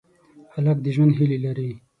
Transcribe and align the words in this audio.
هلک 0.53 0.77
د 0.81 0.87
ژوند 0.95 1.13
هیلې 1.19 1.37
لري. 1.45 1.69